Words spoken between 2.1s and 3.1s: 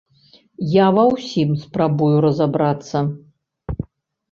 разабрацца.